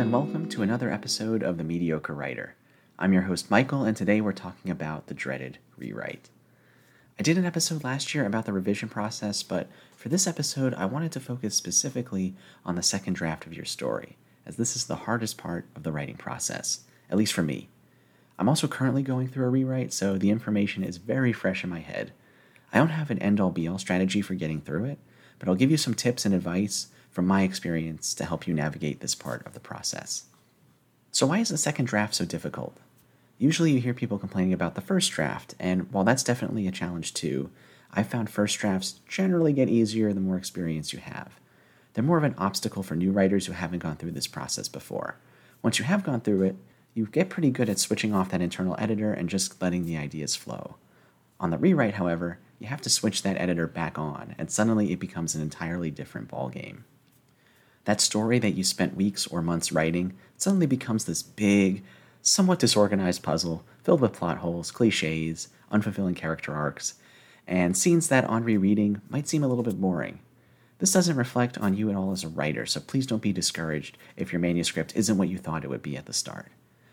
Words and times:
and 0.00 0.12
welcome 0.12 0.48
to 0.48 0.62
another 0.62 0.90
episode 0.90 1.42
of 1.42 1.58
The 1.58 1.62
Mediocre 1.62 2.14
Writer. 2.14 2.54
I'm 2.98 3.12
your 3.12 3.24
host, 3.24 3.50
Michael, 3.50 3.84
and 3.84 3.94
today 3.94 4.22
we're 4.22 4.32
talking 4.32 4.70
about 4.70 5.08
the 5.08 5.14
dreaded 5.14 5.58
rewrite. 5.76 6.30
I 7.18 7.22
did 7.22 7.36
an 7.36 7.44
episode 7.44 7.84
last 7.84 8.14
year 8.14 8.24
about 8.24 8.46
the 8.46 8.54
revision 8.54 8.88
process, 8.88 9.42
but 9.42 9.68
for 9.94 10.08
this 10.08 10.26
episode, 10.26 10.72
I 10.72 10.86
wanted 10.86 11.12
to 11.12 11.20
focus 11.20 11.54
specifically 11.54 12.34
on 12.64 12.76
the 12.76 12.82
second 12.82 13.12
draft 13.12 13.44
of 13.44 13.52
your 13.52 13.66
story, 13.66 14.16
as 14.46 14.56
this 14.56 14.74
is 14.74 14.86
the 14.86 14.96
hardest 14.96 15.36
part 15.36 15.66
of 15.76 15.82
the 15.82 15.92
writing 15.92 16.16
process, 16.16 16.80
at 17.10 17.18
least 17.18 17.34
for 17.34 17.42
me. 17.42 17.68
I'm 18.38 18.48
also 18.48 18.68
currently 18.68 19.02
going 19.02 19.28
through 19.28 19.44
a 19.44 19.50
rewrite, 19.50 19.92
so 19.92 20.16
the 20.16 20.30
information 20.30 20.82
is 20.82 20.96
very 20.96 21.34
fresh 21.34 21.62
in 21.62 21.68
my 21.68 21.80
head. 21.80 22.12
I 22.72 22.78
don't 22.78 22.88
have 22.88 23.10
an 23.10 23.18
end 23.18 23.38
all 23.38 23.50
be 23.50 23.68
all 23.68 23.76
strategy 23.76 24.22
for 24.22 24.34
getting 24.34 24.62
through 24.62 24.86
it, 24.86 24.98
but 25.38 25.46
I'll 25.46 25.54
give 25.54 25.70
you 25.70 25.76
some 25.76 25.92
tips 25.92 26.24
and 26.24 26.34
advice 26.34 26.86
from 27.10 27.26
my 27.26 27.42
experience 27.42 28.14
to 28.14 28.24
help 28.24 28.46
you 28.46 28.54
navigate 28.54 29.00
this 29.00 29.14
part 29.14 29.44
of 29.46 29.54
the 29.54 29.60
process. 29.60 30.24
So, 31.10 31.26
why 31.26 31.38
is 31.38 31.48
the 31.48 31.58
second 31.58 31.86
draft 31.86 32.14
so 32.14 32.24
difficult? 32.24 32.76
Usually, 33.38 33.72
you 33.72 33.80
hear 33.80 33.94
people 33.94 34.18
complaining 34.18 34.52
about 34.52 34.74
the 34.74 34.80
first 34.80 35.10
draft, 35.10 35.54
and 35.58 35.90
while 35.92 36.04
that's 36.04 36.22
definitely 36.22 36.68
a 36.68 36.72
challenge 36.72 37.14
too, 37.14 37.50
I've 37.92 38.08
found 38.08 38.30
first 38.30 38.58
drafts 38.58 39.00
generally 39.08 39.52
get 39.52 39.68
easier 39.68 40.12
the 40.12 40.20
more 40.20 40.36
experience 40.36 40.92
you 40.92 41.00
have. 41.00 41.40
They're 41.94 42.04
more 42.04 42.18
of 42.18 42.24
an 42.24 42.36
obstacle 42.38 42.82
for 42.82 42.94
new 42.94 43.10
writers 43.10 43.46
who 43.46 43.52
haven't 43.52 43.80
gone 43.80 43.96
through 43.96 44.12
this 44.12 44.28
process 44.28 44.68
before. 44.68 45.16
Once 45.62 45.78
you 45.78 45.84
have 45.84 46.04
gone 46.04 46.20
through 46.20 46.42
it, 46.42 46.56
you 46.94 47.06
get 47.06 47.28
pretty 47.28 47.50
good 47.50 47.68
at 47.68 47.78
switching 47.78 48.14
off 48.14 48.30
that 48.30 48.40
internal 48.40 48.76
editor 48.78 49.12
and 49.12 49.28
just 49.28 49.60
letting 49.60 49.84
the 49.84 49.96
ideas 49.96 50.36
flow. 50.36 50.76
On 51.40 51.50
the 51.50 51.58
rewrite, 51.58 51.94
however, 51.94 52.38
you 52.58 52.66
have 52.66 52.82
to 52.82 52.90
switch 52.90 53.22
that 53.22 53.38
editor 53.38 53.66
back 53.66 53.98
on, 53.98 54.34
and 54.38 54.50
suddenly 54.50 54.92
it 54.92 55.00
becomes 55.00 55.34
an 55.34 55.42
entirely 55.42 55.90
different 55.90 56.28
ballgame. 56.28 56.82
That 57.84 58.00
story 58.00 58.38
that 58.38 58.54
you 58.54 58.62
spent 58.62 58.96
weeks 58.96 59.26
or 59.26 59.40
months 59.40 59.72
writing 59.72 60.12
suddenly 60.36 60.66
becomes 60.66 61.04
this 61.04 61.22
big, 61.22 61.82
somewhat 62.22 62.58
disorganized 62.58 63.22
puzzle 63.22 63.64
filled 63.82 64.00
with 64.00 64.12
plot 64.12 64.38
holes, 64.38 64.70
cliches, 64.70 65.48
unfulfilling 65.72 66.16
character 66.16 66.54
arcs, 66.54 66.94
and 67.46 67.76
scenes 67.76 68.08
that 68.08 68.24
on 68.24 68.44
rereading 68.44 69.00
might 69.08 69.28
seem 69.28 69.42
a 69.42 69.48
little 69.48 69.64
bit 69.64 69.80
boring. 69.80 70.20
This 70.78 70.92
doesn't 70.92 71.16
reflect 71.16 71.58
on 71.58 71.74
you 71.74 71.90
at 71.90 71.96
all 71.96 72.12
as 72.12 72.24
a 72.24 72.28
writer, 72.28 72.64
so 72.66 72.80
please 72.80 73.06
don't 73.06 73.22
be 73.22 73.32
discouraged 73.32 73.98
if 74.16 74.32
your 74.32 74.40
manuscript 74.40 74.94
isn't 74.94 75.18
what 75.18 75.28
you 75.28 75.38
thought 75.38 75.64
it 75.64 75.70
would 75.70 75.82
be 75.82 75.96
at 75.96 76.06
the 76.06 76.12
start. 76.12 76.48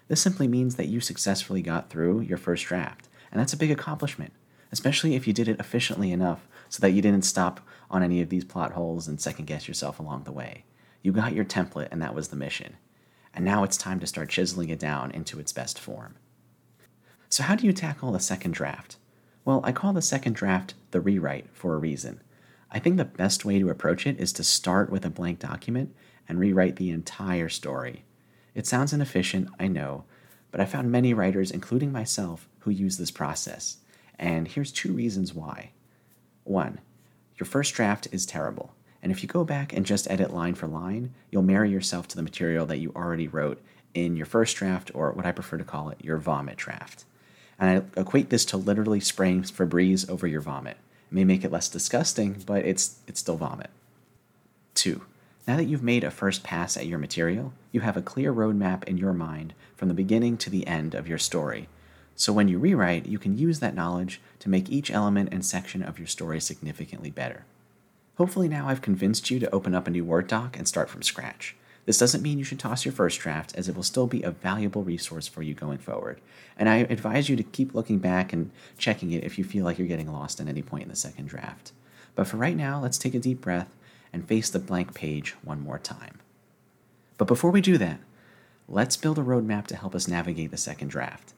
This 0.07 0.21
simply 0.21 0.47
means 0.47 0.75
that 0.75 0.87
you 0.87 0.99
successfully 1.01 1.61
got 1.61 1.89
through 1.89 2.21
your 2.21 2.37
first 2.37 2.65
draft, 2.65 3.09
and 3.31 3.39
that's 3.39 3.53
a 3.53 3.57
big 3.57 3.71
accomplishment, 3.71 4.31
especially 4.71 5.15
if 5.15 5.27
you 5.27 5.33
did 5.33 5.47
it 5.47 5.59
efficiently 5.59 6.11
enough 6.11 6.47
so 6.69 6.79
that 6.81 6.91
you 6.91 7.01
didn't 7.01 7.23
stop 7.23 7.59
on 7.91 8.03
any 8.03 8.21
of 8.21 8.29
these 8.29 8.45
plot 8.45 8.71
holes 8.71 9.07
and 9.07 9.19
second 9.19 9.45
guess 9.45 9.67
yourself 9.67 9.99
along 9.99 10.23
the 10.23 10.31
way. 10.31 10.63
You 11.07 11.13
got 11.13 11.31
your 11.31 11.45
template, 11.45 11.87
and 11.89 12.01
that 12.01 12.13
was 12.13 12.27
the 12.27 12.35
mission. 12.35 12.75
And 13.33 13.45
now 13.45 13.63
it's 13.63 13.77
time 13.77 14.01
to 14.01 14.05
start 14.05 14.27
chiseling 14.27 14.67
it 14.67 14.77
down 14.77 15.09
into 15.11 15.39
its 15.39 15.53
best 15.53 15.79
form. 15.79 16.15
So, 17.29 17.43
how 17.43 17.55
do 17.55 17.65
you 17.65 17.71
tackle 17.71 18.11
the 18.11 18.19
second 18.19 18.53
draft? 18.53 18.97
Well, 19.45 19.61
I 19.63 19.71
call 19.71 19.93
the 19.93 20.01
second 20.01 20.35
draft 20.35 20.73
the 20.91 20.99
rewrite 20.99 21.45
for 21.53 21.73
a 21.73 21.77
reason. 21.77 22.19
I 22.69 22.79
think 22.79 22.97
the 22.97 23.05
best 23.05 23.45
way 23.45 23.57
to 23.57 23.69
approach 23.69 24.05
it 24.05 24.19
is 24.19 24.33
to 24.33 24.43
start 24.43 24.89
with 24.89 25.05
a 25.05 25.09
blank 25.09 25.39
document 25.39 25.95
and 26.27 26.41
rewrite 26.41 26.75
the 26.75 26.91
entire 26.91 27.47
story. 27.47 28.03
It 28.53 28.67
sounds 28.67 28.91
inefficient, 28.91 29.47
I 29.57 29.69
know, 29.69 30.03
but 30.51 30.59
I 30.59 30.65
found 30.65 30.91
many 30.91 31.13
writers, 31.13 31.51
including 31.51 31.93
myself, 31.93 32.49
who 32.59 32.71
use 32.71 32.97
this 32.97 33.11
process. 33.11 33.77
And 34.19 34.45
here's 34.45 34.73
two 34.73 34.91
reasons 34.91 35.33
why. 35.33 35.71
One, 36.43 36.81
your 37.37 37.47
first 37.47 37.75
draft 37.75 38.09
is 38.11 38.25
terrible. 38.25 38.73
And 39.01 39.11
if 39.11 39.21
you 39.21 39.29
go 39.29 39.43
back 39.43 39.73
and 39.73 39.85
just 39.85 40.09
edit 40.09 40.33
line 40.33 40.55
for 40.55 40.67
line, 40.67 41.13
you'll 41.31 41.43
marry 41.43 41.69
yourself 41.69 42.07
to 42.09 42.15
the 42.15 42.23
material 42.23 42.65
that 42.65 42.79
you 42.79 42.91
already 42.95 43.27
wrote 43.27 43.61
in 43.93 44.15
your 44.15 44.25
first 44.25 44.57
draft, 44.57 44.91
or 44.93 45.11
what 45.11 45.25
I 45.25 45.31
prefer 45.31 45.57
to 45.57 45.63
call 45.63 45.89
it, 45.89 46.03
your 46.03 46.17
vomit 46.17 46.57
draft. 46.57 47.05
And 47.59 47.83
I 47.95 47.99
equate 47.99 48.29
this 48.29 48.45
to 48.45 48.57
literally 48.57 48.99
spraying 48.99 49.43
Febreze 49.43 50.09
over 50.09 50.27
your 50.27 50.41
vomit. 50.41 50.77
It 51.09 51.15
may 51.15 51.23
make 51.23 51.43
it 51.43 51.51
less 51.51 51.69
disgusting, 51.69 52.43
but 52.45 52.65
it's, 52.65 52.99
it's 53.07 53.19
still 53.19 53.37
vomit. 53.37 53.69
Two, 54.75 55.03
now 55.47 55.55
that 55.55 55.65
you've 55.65 55.83
made 55.83 56.03
a 56.03 56.11
first 56.11 56.43
pass 56.43 56.77
at 56.77 56.85
your 56.85 56.99
material, 56.99 57.53
you 57.71 57.79
have 57.81 57.97
a 57.97 58.01
clear 58.01 58.33
roadmap 58.33 58.83
in 58.83 58.97
your 58.97 59.13
mind 59.13 59.53
from 59.75 59.87
the 59.87 59.93
beginning 59.93 60.37
to 60.37 60.49
the 60.49 60.67
end 60.67 60.93
of 60.93 61.07
your 61.07 61.17
story. 61.17 61.69
So 62.15 62.33
when 62.33 62.47
you 62.47 62.59
rewrite, 62.59 63.05
you 63.05 63.17
can 63.17 63.37
use 63.37 63.59
that 63.59 63.75
knowledge 63.75 64.19
to 64.39 64.49
make 64.49 64.69
each 64.69 64.91
element 64.91 65.29
and 65.31 65.45
section 65.45 65.81
of 65.81 65.97
your 65.97 66.07
story 66.07 66.41
significantly 66.41 67.09
better. 67.09 67.45
Hopefully, 68.17 68.47
now 68.47 68.67
I've 68.67 68.81
convinced 68.81 69.29
you 69.29 69.39
to 69.39 69.53
open 69.53 69.75
up 69.75 69.85
a 69.85 69.91
new 69.91 70.03
Word 70.03 70.27
doc 70.27 70.57
and 70.57 70.67
start 70.67 70.89
from 70.89 71.03
scratch. 71.03 71.55
This 71.85 71.99
doesn't 71.99 72.23
mean 72.23 72.39
you 72.39 72.43
should 72.43 72.59
toss 72.59 72.83
your 72.83 72.91
first 72.91 73.19
draft, 73.19 73.55
as 73.55 73.69
it 73.69 73.75
will 73.75 73.83
still 73.83 74.07
be 74.07 74.23
a 74.23 74.31
valuable 74.31 74.83
resource 74.83 75.27
for 75.27 75.43
you 75.43 75.53
going 75.53 75.77
forward. 75.77 76.19
And 76.57 76.67
I 76.67 76.77
advise 76.77 77.29
you 77.29 77.35
to 77.35 77.43
keep 77.43 77.75
looking 77.75 77.99
back 77.99 78.33
and 78.33 78.49
checking 78.77 79.11
it 79.11 79.23
if 79.23 79.37
you 79.37 79.43
feel 79.43 79.63
like 79.63 79.77
you're 79.77 79.87
getting 79.87 80.11
lost 80.11 80.41
at 80.41 80.47
any 80.47 80.63
point 80.63 80.83
in 80.83 80.89
the 80.89 80.95
second 80.95 81.27
draft. 81.27 81.73
But 82.15 82.27
for 82.27 82.37
right 82.37 82.57
now, 82.57 82.81
let's 82.81 82.97
take 82.97 83.13
a 83.13 83.19
deep 83.19 83.39
breath 83.39 83.69
and 84.11 84.27
face 84.27 84.49
the 84.49 84.57
blank 84.57 84.95
page 84.95 85.35
one 85.43 85.61
more 85.61 85.77
time. 85.77 86.17
But 87.19 87.27
before 87.27 87.51
we 87.51 87.61
do 87.61 87.77
that, 87.77 87.99
let's 88.67 88.97
build 88.97 89.19
a 89.19 89.23
roadmap 89.23 89.67
to 89.67 89.75
help 89.75 89.93
us 89.93 90.07
navigate 90.07 90.49
the 90.49 90.57
second 90.57 90.87
draft. 90.87 91.33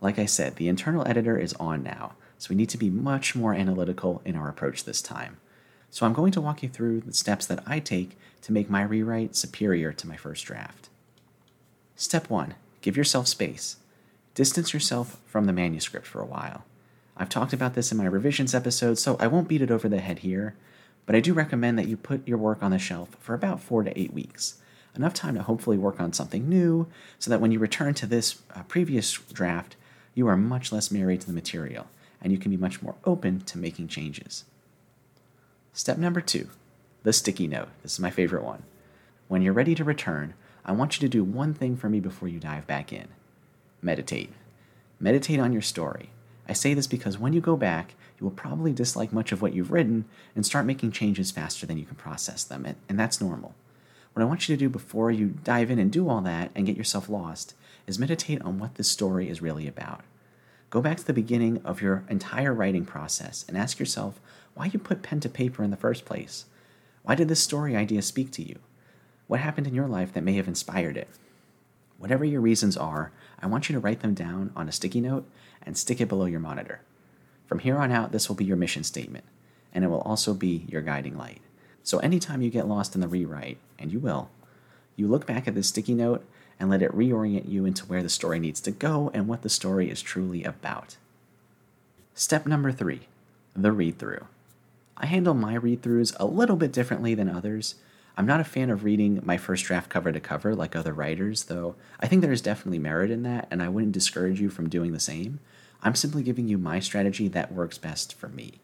Like 0.00 0.18
I 0.18 0.24
said, 0.24 0.56
the 0.56 0.68
internal 0.68 1.06
editor 1.06 1.38
is 1.38 1.52
on 1.60 1.82
now, 1.82 2.14
so 2.38 2.48
we 2.48 2.56
need 2.56 2.70
to 2.70 2.78
be 2.78 2.88
much 2.88 3.36
more 3.36 3.52
analytical 3.52 4.22
in 4.24 4.36
our 4.36 4.48
approach 4.48 4.84
this 4.84 5.02
time. 5.02 5.36
So 5.94 6.04
I'm 6.04 6.12
going 6.12 6.32
to 6.32 6.40
walk 6.40 6.64
you 6.64 6.68
through 6.68 7.02
the 7.02 7.14
steps 7.14 7.46
that 7.46 7.62
I 7.68 7.78
take 7.78 8.18
to 8.42 8.52
make 8.52 8.68
my 8.68 8.82
rewrite 8.82 9.36
superior 9.36 9.92
to 9.92 10.08
my 10.08 10.16
first 10.16 10.44
draft. 10.44 10.88
Step 11.94 12.28
1 12.28 12.56
Give 12.80 12.96
yourself 12.96 13.28
space. 13.28 13.76
Distance 14.34 14.74
yourself 14.74 15.20
from 15.24 15.44
the 15.44 15.52
manuscript 15.52 16.04
for 16.04 16.20
a 16.20 16.26
while. 16.26 16.64
I've 17.16 17.28
talked 17.28 17.52
about 17.52 17.74
this 17.74 17.92
in 17.92 17.98
my 17.98 18.06
revisions 18.06 18.56
episode, 18.56 18.98
so 18.98 19.16
I 19.20 19.28
won't 19.28 19.46
beat 19.46 19.62
it 19.62 19.70
over 19.70 19.88
the 19.88 20.00
head 20.00 20.18
here, 20.18 20.56
but 21.06 21.14
I 21.14 21.20
do 21.20 21.32
recommend 21.32 21.78
that 21.78 21.86
you 21.86 21.96
put 21.96 22.26
your 22.26 22.38
work 22.38 22.60
on 22.60 22.72
the 22.72 22.78
shelf 22.80 23.10
for 23.20 23.32
about 23.32 23.60
four 23.60 23.84
to 23.84 23.96
eight 23.96 24.12
weeks. 24.12 24.56
Enough 24.96 25.14
time 25.14 25.36
to 25.36 25.44
hopefully 25.44 25.78
work 25.78 26.00
on 26.00 26.12
something 26.12 26.48
new 26.48 26.88
so 27.20 27.30
that 27.30 27.40
when 27.40 27.52
you 27.52 27.60
return 27.60 27.94
to 27.94 28.06
this 28.06 28.42
uh, 28.52 28.64
previous 28.64 29.12
draft, 29.12 29.76
you 30.12 30.26
are 30.26 30.36
much 30.36 30.72
less 30.72 30.90
married 30.90 31.20
to 31.20 31.28
the 31.28 31.32
material 31.32 31.86
and 32.20 32.32
you 32.32 32.38
can 32.38 32.50
be 32.50 32.56
much 32.56 32.82
more 32.82 32.96
open 33.04 33.42
to 33.42 33.58
making 33.58 33.86
changes. 33.86 34.42
Step 35.76 35.98
number 35.98 36.20
two 36.20 36.50
the 37.02 37.12
sticky 37.12 37.48
note. 37.48 37.68
This 37.82 37.94
is 37.94 38.00
my 38.00 38.10
favorite 38.10 38.44
one. 38.44 38.62
When 39.26 39.42
you're 39.42 39.52
ready 39.52 39.74
to 39.74 39.82
return, 39.82 40.34
I 40.64 40.70
want 40.70 40.94
you 40.94 41.00
to 41.00 41.10
do 41.10 41.24
one 41.24 41.52
thing 41.52 41.76
for 41.76 41.88
me 41.88 41.98
before 41.98 42.28
you 42.28 42.38
dive 42.38 42.64
back 42.68 42.92
in 42.92 43.08
meditate. 43.82 44.30
Meditate 45.00 45.40
on 45.40 45.52
your 45.52 45.60
story. 45.60 46.10
I 46.48 46.52
say 46.52 46.74
this 46.74 46.86
because 46.86 47.18
when 47.18 47.32
you 47.32 47.40
go 47.40 47.56
back, 47.56 47.96
you 48.18 48.24
will 48.24 48.30
probably 48.30 48.72
dislike 48.72 49.12
much 49.12 49.32
of 49.32 49.42
what 49.42 49.52
you've 49.52 49.72
written 49.72 50.04
and 50.36 50.46
start 50.46 50.64
making 50.64 50.92
changes 50.92 51.32
faster 51.32 51.66
than 51.66 51.76
you 51.76 51.84
can 51.84 51.96
process 51.96 52.44
them, 52.44 52.64
and, 52.88 52.98
that's 52.98 53.20
normal. 53.20 53.56
What 54.12 54.22
I 54.22 54.26
want 54.26 54.48
you 54.48 54.54
to 54.54 54.60
do 54.60 54.68
before 54.68 55.10
you 55.10 55.34
dive 55.42 55.72
in 55.72 55.80
and 55.80 55.90
do 55.90 56.08
all 56.08 56.20
that 56.20 56.52
and 56.54 56.66
get 56.66 56.76
yourself 56.76 57.08
lost 57.08 57.54
is 57.88 57.98
meditate 57.98 58.40
on 58.42 58.60
what 58.60 58.76
this 58.76 58.88
story 58.88 59.28
is 59.28 59.42
really 59.42 59.66
about. 59.66 60.02
Go 60.70 60.80
back 60.80 60.96
to 60.98 61.06
the 61.06 61.12
beginning 61.12 61.60
of 61.64 61.82
your 61.82 62.04
entire 62.08 62.54
writing 62.54 62.84
process 62.84 63.44
and 63.48 63.58
ask 63.58 63.78
yourself 63.78 64.20
why 64.54 64.66
you 64.66 64.78
put 64.78 65.02
pen 65.02 65.20
to 65.20 65.28
paper 65.28 65.62
in 65.62 65.70
the 65.70 65.76
first 65.76 66.04
place. 66.04 66.46
Why 67.02 67.14
did 67.14 67.28
this 67.28 67.42
story 67.42 67.76
idea 67.76 68.02
speak 68.02 68.30
to 68.32 68.42
you? 68.42 68.58
What 69.26 69.40
happened 69.40 69.66
in 69.66 69.74
your 69.74 69.88
life 69.88 70.12
that 70.12 70.22
may 70.22 70.34
have 70.34 70.48
inspired 70.48 70.96
it? 70.96 71.08
Whatever 71.98 72.24
your 72.24 72.40
reasons 72.40 72.76
are, 72.76 73.12
I 73.40 73.46
want 73.46 73.68
you 73.68 73.74
to 73.74 73.80
write 73.80 74.00
them 74.00 74.14
down 74.14 74.52
on 74.56 74.68
a 74.68 74.72
sticky 74.72 75.00
note 75.00 75.28
and 75.62 75.76
stick 75.76 76.00
it 76.00 76.08
below 76.08 76.26
your 76.26 76.40
monitor. 76.40 76.80
From 77.46 77.58
here 77.60 77.78
on 77.78 77.92
out, 77.92 78.12
this 78.12 78.28
will 78.28 78.36
be 78.36 78.44
your 78.44 78.56
mission 78.56 78.84
statement, 78.84 79.24
and 79.72 79.84
it 79.84 79.88
will 79.88 80.00
also 80.00 80.34
be 80.34 80.66
your 80.68 80.82
guiding 80.82 81.16
light. 81.16 81.40
So 81.82 81.98
anytime 81.98 82.42
you 82.42 82.50
get 82.50 82.68
lost 82.68 82.94
in 82.94 83.00
the 83.00 83.08
rewrite, 83.08 83.58
and 83.78 83.92
you 83.92 83.98
will, 83.98 84.30
you 84.96 85.08
look 85.08 85.26
back 85.26 85.46
at 85.46 85.54
this 85.54 85.68
sticky 85.68 85.94
note 85.94 86.24
and 86.58 86.70
let 86.70 86.82
it 86.82 86.96
reorient 86.96 87.48
you 87.48 87.64
into 87.64 87.84
where 87.86 88.02
the 88.02 88.08
story 88.08 88.38
needs 88.38 88.60
to 88.62 88.70
go 88.70 89.10
and 89.12 89.26
what 89.26 89.42
the 89.42 89.48
story 89.48 89.90
is 89.90 90.00
truly 90.00 90.44
about. 90.44 90.96
Step 92.14 92.46
number 92.46 92.70
three 92.72 93.02
the 93.56 93.72
read 93.72 93.98
through. 93.98 94.26
I 94.96 95.06
handle 95.06 95.34
my 95.34 95.54
read 95.54 95.82
throughs 95.82 96.14
a 96.20 96.24
little 96.24 96.56
bit 96.56 96.72
differently 96.72 97.14
than 97.14 97.28
others. 97.28 97.74
I'm 98.16 98.26
not 98.26 98.40
a 98.40 98.44
fan 98.44 98.70
of 98.70 98.84
reading 98.84 99.20
my 99.24 99.36
first 99.36 99.64
draft 99.64 99.90
cover 99.90 100.12
to 100.12 100.20
cover 100.20 100.54
like 100.54 100.76
other 100.76 100.92
writers, 100.92 101.44
though 101.44 101.74
I 101.98 102.06
think 102.06 102.22
there 102.22 102.32
is 102.32 102.40
definitely 102.40 102.78
merit 102.78 103.10
in 103.10 103.24
that, 103.24 103.48
and 103.50 103.60
I 103.60 103.68
wouldn't 103.68 103.92
discourage 103.92 104.40
you 104.40 104.50
from 104.50 104.68
doing 104.68 104.92
the 104.92 105.00
same. 105.00 105.40
I'm 105.82 105.96
simply 105.96 106.22
giving 106.22 106.46
you 106.46 106.58
my 106.58 106.78
strategy 106.78 107.26
that 107.28 107.52
works 107.52 107.76
best 107.76 108.14
for 108.14 108.28
me. 108.28 108.60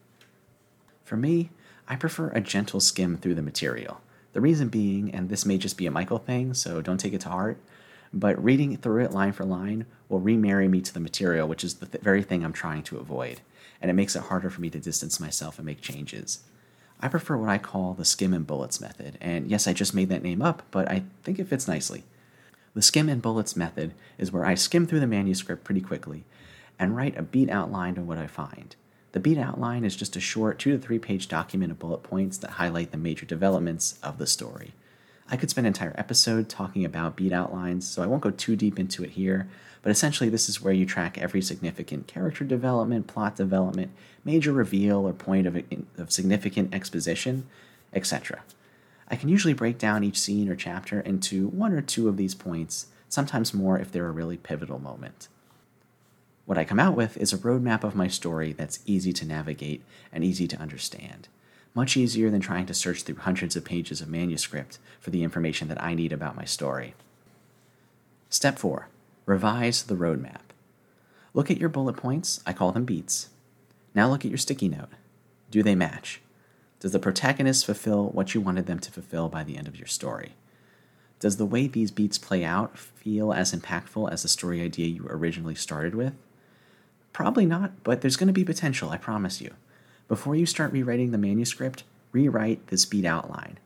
For 1.03 1.17
me, 1.17 1.49
I 1.87 1.97
prefer 1.97 2.29
a 2.29 2.39
gentle 2.39 2.79
skim 2.79 3.17
through 3.17 3.35
the 3.35 3.41
material. 3.41 3.99
The 4.31 4.41
reason 4.41 4.69
being, 4.69 5.13
and 5.13 5.27
this 5.27 5.45
may 5.45 5.57
just 5.57 5.77
be 5.77 5.85
a 5.85 5.91
Michael 5.91 6.17
thing, 6.17 6.53
so 6.53 6.81
don't 6.81 6.97
take 6.97 7.13
it 7.13 7.21
to 7.21 7.29
heart, 7.29 7.57
but 8.13 8.41
reading 8.41 8.77
through 8.77 9.03
it 9.03 9.11
line 9.11 9.33
for 9.33 9.43
line 9.43 9.85
will 10.07 10.21
remarry 10.21 10.69
me 10.69 10.79
to 10.79 10.93
the 10.93 11.01
material, 11.01 11.49
which 11.49 11.65
is 11.65 11.75
the 11.75 11.85
th- 11.87 12.01
very 12.01 12.23
thing 12.23 12.45
I'm 12.45 12.53
trying 12.53 12.83
to 12.83 12.97
avoid 12.97 13.41
and 13.81 13.89
it 13.89 13.95
makes 13.95 14.15
it 14.15 14.23
harder 14.23 14.49
for 14.49 14.61
me 14.61 14.69
to 14.69 14.79
distance 14.79 15.19
myself 15.19 15.57
and 15.57 15.65
make 15.65 15.81
changes. 15.81 16.43
I 16.99 17.07
prefer 17.07 17.35
what 17.35 17.49
I 17.49 17.57
call 17.57 17.93
the 17.93 18.05
skim 18.05 18.33
and 18.33 18.45
bullets 18.45 18.79
method, 18.79 19.17
and 19.19 19.49
yes, 19.49 19.67
I 19.67 19.73
just 19.73 19.95
made 19.95 20.09
that 20.09 20.23
name 20.23 20.41
up, 20.41 20.63
but 20.69 20.89
I 20.89 21.03
think 21.23 21.39
it 21.39 21.47
fits 21.47 21.67
nicely. 21.67 22.03
The 22.73 22.81
skim 22.81 23.09
and 23.09 23.21
bullets 23.21 23.55
method 23.55 23.93
is 24.17 24.31
where 24.31 24.45
I 24.45 24.55
skim 24.55 24.85
through 24.85 25.01
the 25.01 25.07
manuscript 25.07 25.63
pretty 25.63 25.81
quickly 25.81 26.23
and 26.79 26.95
write 26.95 27.17
a 27.17 27.23
beat 27.23 27.49
outline 27.49 27.97
of 27.97 28.07
what 28.07 28.17
I 28.17 28.27
find. 28.27 28.75
The 29.11 29.19
beat 29.19 29.37
outline 29.37 29.83
is 29.83 29.95
just 29.95 30.15
a 30.15 30.21
short 30.21 30.57
two 30.57 30.71
to 30.71 30.79
three 30.79 30.99
page 30.99 31.27
document 31.27 31.71
of 31.71 31.79
bullet 31.79 32.03
points 32.03 32.37
that 32.37 32.51
highlight 32.51 32.91
the 32.91 32.97
major 32.97 33.25
developments 33.25 33.99
of 34.01 34.17
the 34.17 34.27
story. 34.27 34.73
I 35.31 35.37
could 35.37 35.49
spend 35.49 35.65
an 35.65 35.69
entire 35.69 35.95
episode 35.97 36.49
talking 36.49 36.83
about 36.83 37.15
beat 37.15 37.31
outlines, 37.31 37.87
so 37.87 38.03
I 38.03 38.05
won't 38.05 38.21
go 38.21 38.31
too 38.31 38.57
deep 38.57 38.77
into 38.77 39.01
it 39.01 39.11
here, 39.11 39.47
but 39.81 39.89
essentially, 39.89 40.29
this 40.29 40.49
is 40.49 40.61
where 40.61 40.73
you 40.73 40.85
track 40.85 41.17
every 41.17 41.41
significant 41.41 42.05
character 42.05 42.43
development, 42.43 43.07
plot 43.07 43.37
development, 43.37 43.91
major 44.25 44.51
reveal, 44.51 45.07
or 45.07 45.13
point 45.13 45.47
of, 45.47 45.63
of 45.97 46.11
significant 46.11 46.75
exposition, 46.75 47.47
etc. 47.93 48.41
I 49.09 49.15
can 49.15 49.29
usually 49.29 49.53
break 49.53 49.77
down 49.77 50.03
each 50.03 50.19
scene 50.19 50.49
or 50.49 50.55
chapter 50.55 50.99
into 50.99 51.47
one 51.47 51.71
or 51.71 51.81
two 51.81 52.09
of 52.09 52.17
these 52.17 52.35
points, 52.35 52.87
sometimes 53.07 53.53
more 53.53 53.79
if 53.79 53.89
they're 53.89 54.07
a 54.07 54.11
really 54.11 54.37
pivotal 54.37 54.79
moment. 54.79 55.29
What 56.45 56.57
I 56.57 56.65
come 56.65 56.79
out 56.79 56.97
with 56.97 57.15
is 57.15 57.31
a 57.31 57.37
roadmap 57.37 57.85
of 57.85 57.95
my 57.95 58.09
story 58.09 58.51
that's 58.51 58.79
easy 58.85 59.13
to 59.13 59.25
navigate 59.25 59.81
and 60.11 60.25
easy 60.25 60.47
to 60.49 60.57
understand. 60.57 61.29
Much 61.73 61.95
easier 61.95 62.29
than 62.29 62.41
trying 62.41 62.65
to 62.65 62.73
search 62.73 63.03
through 63.03 63.15
hundreds 63.15 63.55
of 63.55 63.63
pages 63.63 64.01
of 64.01 64.09
manuscript 64.09 64.77
for 64.99 65.09
the 65.09 65.23
information 65.23 65.67
that 65.69 65.81
I 65.81 65.93
need 65.93 66.11
about 66.11 66.35
my 66.35 66.45
story. 66.45 66.95
Step 68.29 68.59
4 68.59 68.87
Revise 69.25 69.83
the 69.83 69.95
roadmap. 69.95 70.41
Look 71.33 71.49
at 71.49 71.59
your 71.59 71.69
bullet 71.69 71.95
points, 71.95 72.41
I 72.45 72.53
call 72.53 72.71
them 72.71 72.85
beats. 72.85 73.29
Now 73.95 74.09
look 74.09 74.25
at 74.25 74.31
your 74.31 74.37
sticky 74.37 74.67
note. 74.67 74.89
Do 75.49 75.63
they 75.63 75.75
match? 75.75 76.21
Does 76.79 76.91
the 76.91 76.99
protagonist 76.99 77.65
fulfill 77.65 78.09
what 78.09 78.33
you 78.33 78.41
wanted 78.41 78.65
them 78.65 78.79
to 78.79 78.91
fulfill 78.91 79.29
by 79.29 79.43
the 79.43 79.57
end 79.57 79.67
of 79.67 79.77
your 79.77 79.87
story? 79.87 80.33
Does 81.19 81.37
the 81.37 81.45
way 81.45 81.67
these 81.67 81.91
beats 81.91 82.17
play 82.17 82.43
out 82.43 82.77
feel 82.77 83.31
as 83.31 83.53
impactful 83.53 84.11
as 84.11 84.23
the 84.23 84.27
story 84.27 84.61
idea 84.61 84.87
you 84.87 85.05
originally 85.07 85.55
started 85.55 85.93
with? 85.93 86.13
Probably 87.13 87.45
not, 87.45 87.83
but 87.83 88.01
there's 88.01 88.15
going 88.15 88.27
to 88.27 88.33
be 88.33 88.43
potential, 88.43 88.89
I 88.89 88.97
promise 88.97 89.39
you. 89.39 89.53
Before 90.11 90.35
you 90.35 90.45
start 90.45 90.73
rewriting 90.73 91.11
the 91.11 91.17
manuscript, 91.17 91.85
rewrite 92.11 92.67
this 92.67 92.83
beat 92.83 93.05
outline. 93.05 93.59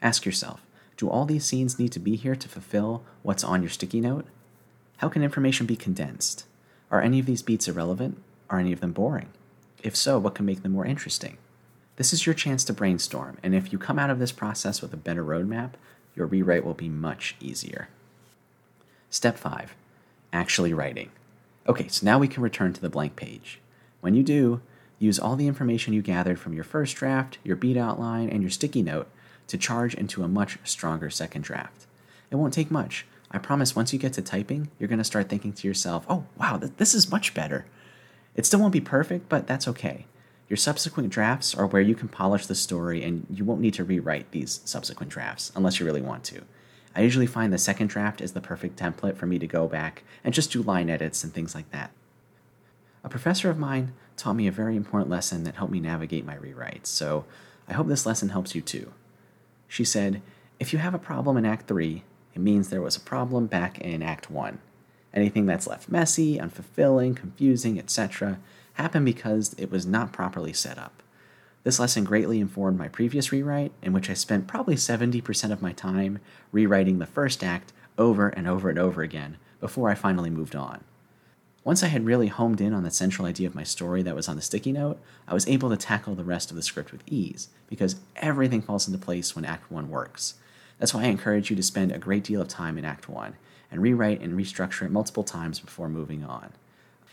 Ask 0.00 0.24
yourself 0.24 0.64
do 0.96 1.10
all 1.10 1.24
these 1.24 1.44
scenes 1.44 1.80
need 1.80 1.90
to 1.90 1.98
be 1.98 2.14
here 2.14 2.36
to 2.36 2.48
fulfill 2.48 3.02
what's 3.24 3.42
on 3.42 3.60
your 3.60 3.70
sticky 3.70 4.00
note? 4.00 4.24
How 4.98 5.08
can 5.08 5.24
information 5.24 5.66
be 5.66 5.74
condensed? 5.74 6.44
Are 6.92 7.02
any 7.02 7.18
of 7.18 7.26
these 7.26 7.42
beats 7.42 7.66
irrelevant? 7.66 8.22
Are 8.48 8.60
any 8.60 8.72
of 8.72 8.78
them 8.78 8.92
boring? 8.92 9.30
If 9.82 9.96
so, 9.96 10.16
what 10.20 10.36
can 10.36 10.46
make 10.46 10.62
them 10.62 10.70
more 10.70 10.86
interesting? 10.86 11.38
This 11.96 12.12
is 12.12 12.24
your 12.24 12.36
chance 12.36 12.62
to 12.66 12.72
brainstorm, 12.72 13.38
and 13.42 13.52
if 13.52 13.72
you 13.72 13.78
come 13.78 13.98
out 13.98 14.10
of 14.10 14.20
this 14.20 14.30
process 14.30 14.80
with 14.80 14.94
a 14.94 14.96
better 14.96 15.24
roadmap, 15.24 15.72
your 16.14 16.26
rewrite 16.28 16.64
will 16.64 16.74
be 16.74 16.88
much 16.88 17.34
easier. 17.40 17.88
Step 19.08 19.36
5 19.36 19.74
Actually 20.32 20.72
writing. 20.72 21.10
Okay, 21.66 21.88
so 21.88 22.06
now 22.06 22.20
we 22.20 22.28
can 22.28 22.44
return 22.44 22.72
to 22.74 22.80
the 22.80 22.88
blank 22.88 23.16
page. 23.16 23.58
When 24.00 24.14
you 24.14 24.22
do, 24.22 24.60
use 25.00 25.18
all 25.18 25.34
the 25.34 25.48
information 25.48 25.92
you 25.92 26.02
gathered 26.02 26.38
from 26.38 26.52
your 26.52 26.62
first 26.62 26.94
draft, 26.94 27.38
your 27.42 27.56
beat 27.56 27.76
outline, 27.76 28.28
and 28.28 28.42
your 28.42 28.50
sticky 28.50 28.82
note 28.82 29.08
to 29.48 29.58
charge 29.58 29.94
into 29.94 30.22
a 30.22 30.28
much 30.28 30.58
stronger 30.62 31.10
second 31.10 31.42
draft. 31.42 31.86
It 32.30 32.36
won't 32.36 32.54
take 32.54 32.70
much. 32.70 33.06
I 33.32 33.38
promise 33.38 33.74
once 33.74 33.92
you 33.92 33.98
get 33.98 34.12
to 34.12 34.22
typing, 34.22 34.70
you're 34.78 34.88
going 34.88 34.98
to 34.98 35.04
start 35.04 35.28
thinking 35.28 35.52
to 35.54 35.66
yourself, 35.66 36.04
oh, 36.08 36.26
wow, 36.36 36.58
th- 36.58 36.72
this 36.76 36.94
is 36.94 37.10
much 37.10 37.34
better. 37.34 37.64
It 38.36 38.46
still 38.46 38.60
won't 38.60 38.72
be 38.72 38.80
perfect, 38.80 39.28
but 39.28 39.46
that's 39.46 39.66
okay. 39.66 40.06
Your 40.48 40.56
subsequent 40.56 41.10
drafts 41.10 41.54
are 41.54 41.66
where 41.66 41.82
you 41.82 41.94
can 41.94 42.08
polish 42.08 42.46
the 42.46 42.54
story 42.54 43.02
and 43.02 43.26
you 43.30 43.44
won't 43.44 43.60
need 43.60 43.74
to 43.74 43.84
rewrite 43.84 44.32
these 44.32 44.60
subsequent 44.64 45.10
drafts 45.10 45.50
unless 45.56 45.80
you 45.80 45.86
really 45.86 46.02
want 46.02 46.24
to. 46.24 46.42
I 46.94 47.02
usually 47.02 47.26
find 47.26 47.52
the 47.52 47.58
second 47.58 47.86
draft 47.86 48.20
is 48.20 48.32
the 48.32 48.40
perfect 48.40 48.78
template 48.78 49.16
for 49.16 49.26
me 49.26 49.38
to 49.38 49.46
go 49.46 49.68
back 49.68 50.02
and 50.24 50.34
just 50.34 50.50
do 50.50 50.62
line 50.62 50.90
edits 50.90 51.22
and 51.22 51.32
things 51.32 51.54
like 51.54 51.70
that. 51.70 51.92
A 53.10 53.18
professor 53.18 53.50
of 53.50 53.58
mine 53.58 53.92
taught 54.16 54.36
me 54.36 54.46
a 54.46 54.52
very 54.52 54.76
important 54.76 55.10
lesson 55.10 55.42
that 55.42 55.56
helped 55.56 55.72
me 55.72 55.80
navigate 55.80 56.24
my 56.24 56.36
rewrites, 56.36 56.86
so 56.86 57.24
I 57.68 57.72
hope 57.72 57.88
this 57.88 58.06
lesson 58.06 58.28
helps 58.28 58.54
you 58.54 58.60
too. 58.60 58.92
She 59.66 59.84
said, 59.84 60.22
If 60.60 60.72
you 60.72 60.78
have 60.78 60.94
a 60.94 60.98
problem 60.98 61.36
in 61.36 61.44
Act 61.44 61.66
3, 61.66 62.04
it 62.36 62.38
means 62.38 62.68
there 62.68 62.80
was 62.80 62.94
a 62.94 63.00
problem 63.00 63.48
back 63.48 63.80
in 63.80 64.00
Act 64.00 64.30
1. 64.30 64.60
Anything 65.12 65.46
that's 65.46 65.66
left 65.66 65.88
messy, 65.90 66.38
unfulfilling, 66.38 67.16
confusing, 67.16 67.80
etc., 67.80 68.38
happened 68.74 69.06
because 69.06 69.56
it 69.58 69.72
was 69.72 69.84
not 69.84 70.12
properly 70.12 70.52
set 70.52 70.78
up. 70.78 71.02
This 71.64 71.80
lesson 71.80 72.04
greatly 72.04 72.38
informed 72.38 72.78
my 72.78 72.86
previous 72.86 73.32
rewrite, 73.32 73.72
in 73.82 73.92
which 73.92 74.08
I 74.08 74.14
spent 74.14 74.46
probably 74.46 74.76
70% 74.76 75.50
of 75.50 75.60
my 75.60 75.72
time 75.72 76.20
rewriting 76.52 77.00
the 77.00 77.06
first 77.06 77.42
act 77.42 77.72
over 77.98 78.28
and 78.28 78.46
over 78.46 78.70
and 78.70 78.78
over 78.78 79.02
again 79.02 79.36
before 79.58 79.90
I 79.90 79.96
finally 79.96 80.30
moved 80.30 80.54
on. 80.54 80.84
Once 81.62 81.82
I 81.82 81.88
had 81.88 82.06
really 82.06 82.28
homed 82.28 82.60
in 82.60 82.72
on 82.72 82.84
the 82.84 82.90
central 82.90 83.28
idea 83.28 83.46
of 83.46 83.54
my 83.54 83.64
story 83.64 84.02
that 84.02 84.14
was 84.14 84.28
on 84.28 84.36
the 84.36 84.42
sticky 84.42 84.72
note, 84.72 84.98
I 85.28 85.34
was 85.34 85.46
able 85.46 85.68
to 85.68 85.76
tackle 85.76 86.14
the 86.14 86.24
rest 86.24 86.50
of 86.50 86.56
the 86.56 86.62
script 86.62 86.90
with 86.90 87.02
ease, 87.06 87.48
because 87.68 87.96
everything 88.16 88.62
falls 88.62 88.86
into 88.86 88.98
place 88.98 89.36
when 89.36 89.44
Act 89.44 89.70
1 89.70 89.90
works. 89.90 90.34
That's 90.78 90.94
why 90.94 91.02
I 91.02 91.08
encourage 91.08 91.50
you 91.50 91.56
to 91.56 91.62
spend 91.62 91.92
a 91.92 91.98
great 91.98 92.24
deal 92.24 92.40
of 92.40 92.48
time 92.48 92.78
in 92.78 92.86
Act 92.86 93.10
1 93.10 93.34
and 93.70 93.82
rewrite 93.82 94.22
and 94.22 94.32
restructure 94.32 94.86
it 94.86 94.90
multiple 94.90 95.22
times 95.22 95.60
before 95.60 95.90
moving 95.90 96.24
on. 96.24 96.52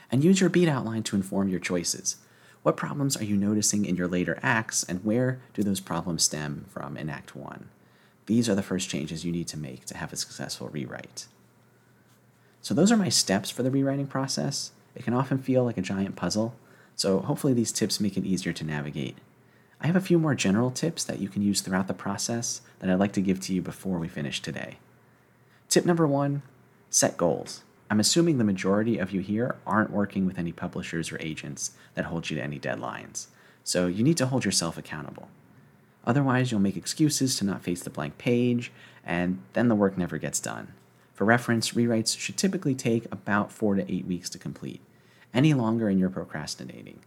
And 0.10 0.24
use 0.24 0.40
your 0.40 0.50
beat 0.50 0.70
outline 0.70 1.04
to 1.04 1.18
inform 1.18 1.50
your 1.50 1.60
choices. 1.60 2.16
What 2.64 2.78
problems 2.78 3.18
are 3.18 3.26
you 3.26 3.36
noticing 3.36 3.84
in 3.84 3.98
your 3.98 4.08
later 4.08 4.40
acts, 4.42 4.84
and 4.84 5.04
where 5.04 5.42
do 5.54 5.62
those 5.62 5.82
problems 5.82 6.24
stem 6.24 6.66
from 6.70 6.96
in 6.96 7.10
Act 7.10 7.36
1? 7.36 7.68
These 8.28 8.48
are 8.48 8.56
the 8.56 8.64
first 8.64 8.90
changes 8.90 9.26
you 9.26 9.32
need 9.34 9.50
to 9.50 9.58
make 9.58 9.86
to 9.88 9.98
have 9.98 10.14
a 10.14 10.18
successful 10.18 10.70
rewrite. 10.70 11.28
So, 12.68 12.74
those 12.74 12.92
are 12.92 12.98
my 12.98 13.08
steps 13.08 13.50
for 13.50 13.64
the 13.64 13.72
rewriting 13.72 14.08
process. 14.08 14.72
It 14.94 15.06
can 15.06 15.14
often 15.14 15.38
feel 15.38 15.64
like 15.64 15.78
a 15.78 15.82
giant 15.82 16.18
puzzle, 16.18 16.54
so 16.98 17.20
hopefully, 17.20 17.54
these 17.54 17.72
tips 17.72 18.02
make 18.02 18.18
it 18.18 18.26
easier 18.26 18.52
to 18.52 18.66
navigate. 18.66 19.20
I 19.80 19.88
have 19.88 19.96
a 19.96 20.02
few 20.02 20.20
more 20.20 20.36
general 20.36 20.70
tips 20.70 21.06
that 21.06 21.20
you 21.20 21.30
can 21.30 21.42
use 21.42 21.62
throughout 21.62 21.88
the 21.88 21.94
process 21.94 22.60
that 22.80 22.90
I'd 22.90 23.00
like 23.00 23.14
to 23.14 23.22
give 23.22 23.40
to 23.40 23.54
you 23.54 23.62
before 23.62 24.00
we 24.00 24.10
finish 24.10 24.42
today. 24.42 24.80
Tip 25.70 25.86
number 25.86 26.06
one 26.06 26.42
set 26.90 27.16
goals. 27.16 27.64
I'm 27.90 28.02
assuming 28.02 28.38
the 28.38 28.44
majority 28.44 28.98
of 28.98 29.12
you 29.12 29.22
here 29.22 29.56
aren't 29.66 29.92
working 29.92 30.26
with 30.26 30.38
any 30.38 30.52
publishers 30.52 31.10
or 31.10 31.22
agents 31.22 31.72
that 31.94 32.04
hold 32.04 32.30
you 32.30 32.36
to 32.36 32.44
any 32.44 32.60
deadlines, 32.60 33.28
so 33.64 33.88
you 33.88 34.04
need 34.04 34.18
to 34.18 34.28
hold 34.28 34.44
yourself 34.44 34.78
accountable. 34.78 35.30
Otherwise, 36.06 36.52
you'll 36.52 36.60
make 36.60 36.76
excuses 36.76 37.38
to 37.38 37.46
not 37.46 37.64
face 37.64 37.82
the 37.82 37.90
blank 37.90 38.18
page, 38.18 38.74
and 39.06 39.40
then 39.54 39.70
the 39.70 39.76
work 39.76 39.98
never 39.98 40.18
gets 40.18 40.42
done. 40.42 40.74
For 41.18 41.26
reference, 41.26 41.72
rewrites 41.72 42.16
should 42.16 42.38
typically 42.38 42.76
take 42.76 43.12
about 43.12 43.52
four 43.52 43.74
to 43.74 43.92
eight 43.92 44.06
weeks 44.06 44.30
to 44.30 44.38
complete. 44.38 44.82
Any 45.34 45.56
longer, 45.56 45.90
and 45.90 46.00
you're 46.00 46.12
procrastinating. 46.12 47.00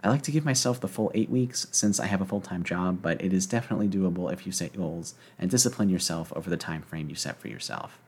I 0.00 0.10
like 0.10 0.22
to 0.22 0.30
give 0.30 0.44
myself 0.44 0.80
the 0.80 0.86
full 0.86 1.10
eight 1.12 1.28
weeks 1.28 1.66
since 1.72 1.98
I 1.98 2.06
have 2.06 2.20
a 2.20 2.24
full 2.24 2.40
time 2.40 2.62
job, 2.62 3.02
but 3.02 3.20
it 3.20 3.32
is 3.32 3.46
definitely 3.46 3.88
doable 3.88 4.32
if 4.32 4.46
you 4.46 4.52
set 4.52 4.76
goals 4.76 5.16
and 5.40 5.50
discipline 5.50 5.88
yourself 5.88 6.32
over 6.36 6.48
the 6.48 6.56
time 6.56 6.82
frame 6.82 7.08
you 7.08 7.16
set 7.16 7.40
for 7.40 7.48
yourself. 7.48 7.98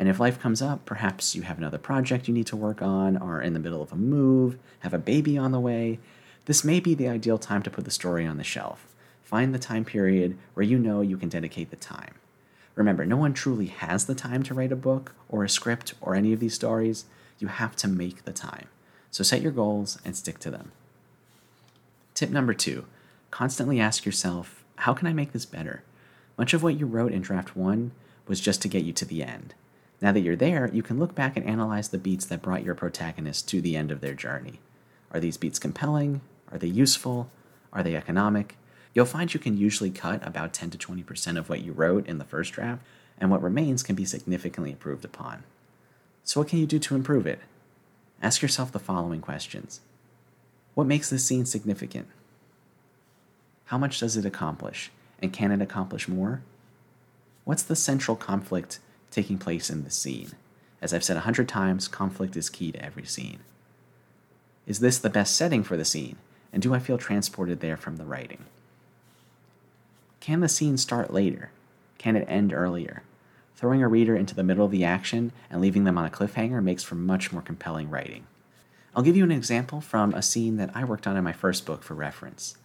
And 0.00 0.08
if 0.08 0.18
life 0.18 0.40
comes 0.40 0.60
up, 0.60 0.84
perhaps 0.84 1.36
you 1.36 1.42
have 1.42 1.58
another 1.58 1.78
project 1.78 2.26
you 2.26 2.34
need 2.34 2.48
to 2.48 2.56
work 2.56 2.82
on, 2.82 3.16
are 3.16 3.40
in 3.40 3.52
the 3.52 3.60
middle 3.60 3.82
of 3.82 3.92
a 3.92 3.96
move, 3.96 4.58
have 4.80 4.92
a 4.92 4.98
baby 4.98 5.38
on 5.38 5.52
the 5.52 5.60
way, 5.60 6.00
this 6.46 6.64
may 6.64 6.80
be 6.80 6.92
the 6.92 7.08
ideal 7.08 7.38
time 7.38 7.62
to 7.62 7.70
put 7.70 7.84
the 7.84 7.92
story 7.92 8.26
on 8.26 8.36
the 8.36 8.42
shelf. 8.42 8.92
Find 9.22 9.54
the 9.54 9.60
time 9.60 9.84
period 9.84 10.36
where 10.54 10.66
you 10.66 10.76
know 10.76 11.02
you 11.02 11.16
can 11.16 11.28
dedicate 11.28 11.70
the 11.70 11.76
time. 11.76 12.16
Remember, 12.76 13.04
no 13.04 13.16
one 13.16 13.32
truly 13.32 13.66
has 13.66 14.04
the 14.04 14.14
time 14.14 14.42
to 14.44 14.54
write 14.54 14.70
a 14.70 14.76
book 14.76 15.14
or 15.28 15.42
a 15.42 15.48
script 15.48 15.94
or 16.00 16.14
any 16.14 16.32
of 16.32 16.40
these 16.40 16.54
stories. 16.54 17.06
You 17.38 17.48
have 17.48 17.74
to 17.76 17.88
make 17.88 18.24
the 18.24 18.32
time. 18.32 18.68
So 19.10 19.24
set 19.24 19.42
your 19.42 19.50
goals 19.50 19.98
and 20.04 20.14
stick 20.14 20.38
to 20.40 20.50
them. 20.50 20.72
Tip 22.14 22.30
number 22.30 22.54
two 22.54 22.84
constantly 23.30 23.80
ask 23.80 24.06
yourself, 24.06 24.64
how 24.76 24.94
can 24.94 25.06
I 25.06 25.12
make 25.12 25.32
this 25.32 25.44
better? 25.46 25.82
Much 26.38 26.54
of 26.54 26.62
what 26.62 26.78
you 26.78 26.86
wrote 26.86 27.12
in 27.12 27.22
draft 27.22 27.56
one 27.56 27.92
was 28.26 28.40
just 28.40 28.62
to 28.62 28.68
get 28.68 28.84
you 28.84 28.92
to 28.92 29.04
the 29.04 29.22
end. 29.22 29.54
Now 30.00 30.12
that 30.12 30.20
you're 30.20 30.36
there, 30.36 30.70
you 30.72 30.82
can 30.82 30.98
look 30.98 31.14
back 31.14 31.36
and 31.36 31.46
analyze 31.46 31.88
the 31.88 31.98
beats 31.98 32.26
that 32.26 32.42
brought 32.42 32.64
your 32.64 32.74
protagonist 32.74 33.48
to 33.48 33.60
the 33.60 33.76
end 33.76 33.90
of 33.90 34.00
their 34.00 34.14
journey. 34.14 34.60
Are 35.12 35.20
these 35.20 35.38
beats 35.38 35.58
compelling? 35.58 36.20
Are 36.52 36.58
they 36.58 36.66
useful? 36.66 37.30
Are 37.72 37.82
they 37.82 37.96
economic? 37.96 38.56
You'll 38.96 39.04
find 39.04 39.34
you 39.34 39.38
can 39.38 39.58
usually 39.58 39.90
cut 39.90 40.26
about 40.26 40.54
10 40.54 40.70
to 40.70 40.78
20% 40.78 41.36
of 41.36 41.50
what 41.50 41.60
you 41.60 41.72
wrote 41.72 42.06
in 42.06 42.16
the 42.16 42.24
first 42.24 42.54
draft, 42.54 42.82
and 43.18 43.30
what 43.30 43.42
remains 43.42 43.82
can 43.82 43.94
be 43.94 44.06
significantly 44.06 44.70
improved 44.70 45.04
upon. 45.04 45.44
So, 46.24 46.40
what 46.40 46.48
can 46.48 46.60
you 46.60 46.66
do 46.66 46.78
to 46.78 46.94
improve 46.94 47.26
it? 47.26 47.40
Ask 48.22 48.40
yourself 48.40 48.72
the 48.72 48.78
following 48.78 49.20
questions 49.20 49.80
what 50.72 50.86
makes 50.86 51.10
this 51.10 51.26
scene 51.26 51.44
significant? 51.44 52.06
How 53.66 53.76
much 53.76 54.00
does 54.00 54.16
it 54.16 54.24
accomplish? 54.24 54.90
And 55.20 55.30
can 55.30 55.52
it 55.52 55.60
accomplish 55.60 56.08
more? 56.08 56.40
What's 57.44 57.64
the 57.64 57.76
central 57.76 58.16
conflict 58.16 58.78
taking 59.10 59.36
place 59.36 59.68
in 59.68 59.84
the 59.84 59.90
scene? 59.90 60.30
As 60.80 60.94
I've 60.94 61.04
said 61.04 61.18
a 61.18 61.28
hundred 61.28 61.50
times, 61.50 61.86
conflict 61.86 62.34
is 62.34 62.48
key 62.48 62.72
to 62.72 62.82
every 62.82 63.04
scene. 63.04 63.40
Is 64.66 64.80
this 64.80 64.98
the 64.98 65.10
best 65.10 65.36
setting 65.36 65.62
for 65.62 65.76
the 65.76 65.84
scene? 65.84 66.16
And 66.50 66.62
do 66.62 66.72
I 66.72 66.78
feel 66.78 66.96
transported 66.96 67.60
there 67.60 67.76
from 67.76 67.98
the 67.98 68.06
writing? 68.06 68.46
Can 70.26 70.40
the 70.40 70.48
scene 70.48 70.76
start 70.76 71.12
later? 71.12 71.52
Can 71.98 72.16
it 72.16 72.26
end 72.28 72.52
earlier? 72.52 73.04
Throwing 73.54 73.80
a 73.80 73.86
reader 73.86 74.16
into 74.16 74.34
the 74.34 74.42
middle 74.42 74.64
of 74.64 74.72
the 74.72 74.82
action 74.82 75.30
and 75.48 75.60
leaving 75.60 75.84
them 75.84 75.96
on 75.96 76.04
a 76.04 76.10
cliffhanger 76.10 76.60
makes 76.60 76.82
for 76.82 76.96
much 76.96 77.30
more 77.30 77.42
compelling 77.42 77.88
writing. 77.90 78.26
I'll 78.92 79.04
give 79.04 79.16
you 79.16 79.22
an 79.22 79.30
example 79.30 79.80
from 79.80 80.12
a 80.14 80.22
scene 80.22 80.56
that 80.56 80.72
I 80.74 80.82
worked 80.82 81.06
on 81.06 81.16
in 81.16 81.22
my 81.22 81.32
first 81.32 81.64
book 81.64 81.84
for 81.84 81.94
reference. 81.94 82.56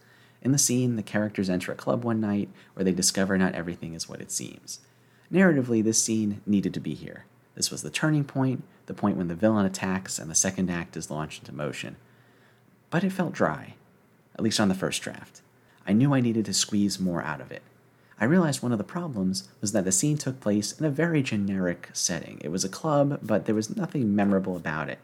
In 0.42 0.50
the 0.50 0.58
scene, 0.58 0.96
the 0.96 1.04
characters 1.04 1.48
enter 1.48 1.70
a 1.70 1.76
club 1.76 2.02
one 2.02 2.20
night 2.20 2.48
where 2.74 2.82
they 2.82 2.90
discover 2.90 3.38
not 3.38 3.54
everything 3.54 3.94
is 3.94 4.08
what 4.08 4.20
it 4.20 4.32
seems. 4.32 4.80
Narratively, 5.32 5.84
this 5.84 6.02
scene 6.02 6.40
needed 6.44 6.74
to 6.74 6.80
be 6.80 6.94
here. 6.94 7.26
This 7.54 7.70
was 7.70 7.82
the 7.82 7.90
turning 7.90 8.24
point, 8.24 8.64
the 8.86 8.92
point 8.92 9.16
when 9.16 9.28
the 9.28 9.36
villain 9.36 9.66
attacks 9.66 10.18
and 10.18 10.28
the 10.28 10.34
second 10.34 10.68
act 10.68 10.96
is 10.96 11.12
launched 11.12 11.42
into 11.42 11.54
motion. 11.54 11.94
But 12.90 13.04
it 13.04 13.12
felt 13.12 13.32
dry, 13.32 13.74
at 14.34 14.42
least 14.42 14.58
on 14.58 14.66
the 14.66 14.74
first 14.74 15.00
draft. 15.00 15.41
I 15.86 15.92
knew 15.92 16.14
I 16.14 16.20
needed 16.20 16.44
to 16.46 16.54
squeeze 16.54 17.00
more 17.00 17.22
out 17.22 17.40
of 17.40 17.50
it. 17.50 17.62
I 18.20 18.24
realized 18.24 18.62
one 18.62 18.72
of 18.72 18.78
the 18.78 18.84
problems 18.84 19.48
was 19.60 19.72
that 19.72 19.84
the 19.84 19.90
scene 19.90 20.16
took 20.16 20.38
place 20.38 20.78
in 20.78 20.84
a 20.84 20.90
very 20.90 21.22
generic 21.22 21.90
setting. 21.92 22.40
It 22.44 22.50
was 22.50 22.64
a 22.64 22.68
club, 22.68 23.18
but 23.22 23.46
there 23.46 23.54
was 23.54 23.76
nothing 23.76 24.14
memorable 24.14 24.56
about 24.56 24.88
it. 24.88 25.00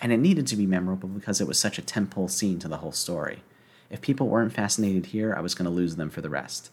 And 0.00 0.12
it 0.12 0.16
needed 0.16 0.46
to 0.46 0.56
be 0.56 0.66
memorable 0.66 1.08
because 1.08 1.40
it 1.40 1.46
was 1.46 1.58
such 1.58 1.78
a 1.78 1.82
tentpole 1.82 2.30
scene 2.30 2.58
to 2.60 2.68
the 2.68 2.78
whole 2.78 2.92
story. 2.92 3.42
If 3.90 4.00
people 4.00 4.28
weren't 4.28 4.54
fascinated 4.54 5.06
here, 5.06 5.34
I 5.36 5.40
was 5.40 5.54
going 5.54 5.66
to 5.66 5.70
lose 5.70 5.96
them 5.96 6.10
for 6.10 6.20
the 6.20 6.30
rest. 6.30 6.70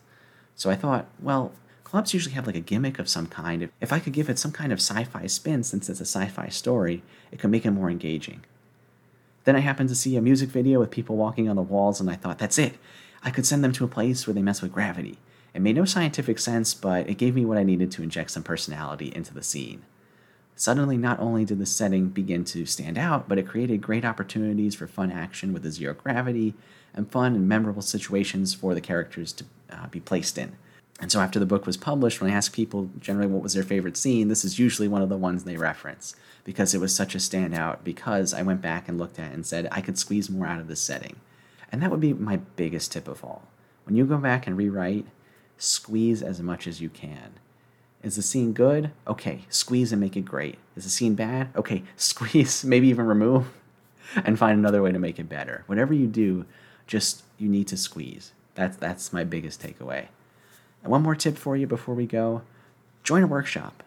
So 0.56 0.70
I 0.70 0.76
thought, 0.76 1.08
well, 1.20 1.52
clubs 1.84 2.14
usually 2.14 2.36
have 2.36 2.48
like 2.48 2.56
a 2.56 2.62
gimmick 2.62 2.98
of 2.98 3.10
some 3.10 3.28
kind. 3.28 3.70
If 3.82 3.92
I 3.92 4.00
could 4.00 4.14
give 4.14 4.30
it 4.30 4.40
some 4.40 4.54
kind 4.54 4.72
of 4.72 4.80
sci 4.80 5.04
fi 5.04 5.28
spin 5.28 5.64
since 5.64 5.90
it's 5.90 6.00
a 6.00 6.06
sci 6.06 6.28
fi 6.28 6.48
story, 6.48 7.04
it 7.32 7.40
could 7.40 7.52
make 7.52 7.66
it 7.66 7.72
more 7.72 7.90
engaging. 7.90 8.46
Then 9.44 9.56
I 9.56 9.60
happened 9.60 9.90
to 9.90 9.96
see 9.96 10.16
a 10.16 10.22
music 10.22 10.50
video 10.50 10.80
with 10.80 10.92
people 10.92 11.18
walking 11.18 11.50
on 11.50 11.56
the 11.56 11.62
walls, 11.62 12.00
and 12.00 12.10
I 12.10 12.16
thought, 12.16 12.38
that's 12.38 12.58
it. 12.58 12.76
I 13.24 13.32
could 13.32 13.46
send 13.46 13.64
them 13.64 13.74
to 13.74 13.86
a 13.86 13.90
place 13.90 14.26
where 14.26 14.34
they 14.34 14.42
mess 14.42 14.62
with 14.62 14.74
gravity. 14.74 15.18
It 15.54 15.62
made 15.62 15.76
no 15.76 15.86
scientific 15.86 16.40
sense, 16.40 16.74
but 16.74 17.10
it 17.10 17.18
gave 17.18 17.36
me 17.36 17.46
what 17.46 17.58
I 17.58 17.64
needed 17.64 17.92
to 17.92 18.04
inject 18.04 18.32
some 18.32 18.44
personality 18.44 19.12
into 19.14 19.34
the 19.34 19.44
scene. 19.44 19.84
Suddenly, 20.56 20.98
not 20.98 21.20
only 21.20 21.44
did 21.44 21.60
the 21.60 21.66
setting 21.66 22.10
begin 22.10 22.46
to 22.46 22.66
stand 22.66 22.98
out, 22.98 23.28
but 23.28 23.38
it 23.38 23.48
created 23.48 23.82
great 23.82 24.06
opportunities 24.06 24.76
for 24.76 24.88
fun 24.88 25.12
action 25.12 25.54
with 25.54 25.64
the 25.64 25.72
zero 25.72 25.94
gravity, 25.94 26.54
and 26.94 27.12
fun 27.12 27.36
and 27.36 27.48
memorable 27.48 27.82
situations 27.82 28.54
for 28.54 28.74
the 28.74 28.82
characters 28.82 29.34
to 29.34 29.46
uh, 29.72 29.88
be 29.88 30.00
placed 30.00 30.38
in. 30.38 30.54
And 31.00 31.12
so, 31.12 31.20
after 31.20 31.40
the 31.40 31.48
book 31.48 31.66
was 31.66 31.78
published, 31.78 32.22
when 32.22 32.30
I 32.30 32.36
ask 32.36 32.54
people 32.54 32.92
generally 33.00 33.32
what 33.32 33.42
was 33.42 33.54
their 33.54 33.64
favorite 33.64 33.98
scene, 33.98 34.28
this 34.28 34.46
is 34.46 34.60
usually 34.60 34.88
one 34.88 35.02
of 35.02 35.10
the 35.10 35.18
ones 35.18 35.44
they 35.44 35.58
reference 35.58 36.16
because 36.44 36.74
it 36.74 36.80
was 36.80 36.96
such 36.96 37.16
a 37.16 37.18
standout. 37.18 37.84
Because 37.84 38.34
I 38.34 38.44
went 38.44 38.62
back 38.62 38.88
and 38.88 39.00
looked 39.00 39.18
at 39.18 39.32
it 39.32 39.34
and 39.34 39.46
said, 39.46 39.68
I 39.72 39.82
could 39.82 39.98
squeeze 39.98 40.30
more 40.30 40.46
out 40.46 40.60
of 40.60 40.68
this 40.68 40.82
setting. 40.82 41.16
And 41.72 41.82
that 41.82 41.92
would 41.92 42.00
be 42.02 42.14
my 42.14 42.38
biggest 42.38 42.92
tip 42.92 43.08
of 43.08 43.24
all. 43.24 43.44
When 43.86 43.96
you 43.96 44.06
go 44.06 44.18
back 44.18 44.46
and 44.46 44.58
rewrite, 44.58 45.06
squeeze 45.58 46.22
as 46.22 46.42
much 46.42 46.68
as 46.68 46.82
you 46.82 46.90
can. 46.90 47.34
Is 48.04 48.16
the 48.16 48.22
scene 48.22 48.52
good? 48.52 48.92
Okay, 49.08 49.46
squeeze 49.50 49.92
and 49.92 50.02
make 50.02 50.18
it 50.18 50.26
great. 50.26 50.58
Is 50.76 50.84
the 50.84 50.90
scene 50.90 51.16
bad? 51.16 51.50
Okay, 51.56 51.84
squeeze, 51.96 52.64
maybe 52.64 52.88
even 52.88 53.06
remove, 53.06 53.48
and 54.26 54.40
find 54.40 54.58
another 54.58 54.82
way 54.82 54.92
to 54.92 55.00
make 55.00 55.20
it 55.20 55.30
better. 55.30 55.64
Whatever 55.68 55.94
you 55.94 56.08
do, 56.08 56.46
just 56.88 57.24
you 57.38 57.48
need 57.48 57.68
to 57.68 57.78
squeeze. 57.78 58.34
That's 58.56 58.76
that's 58.76 59.14
my 59.14 59.24
biggest 59.24 59.62
takeaway. 59.62 60.08
And 60.84 60.92
one 60.92 61.04
more 61.04 61.16
tip 61.16 61.38
for 61.38 61.56
you 61.56 61.68
before 61.68 61.96
we 61.96 62.08
go: 62.08 62.42
join 63.04 63.24
a 63.24 63.28
workshop. 63.28 63.84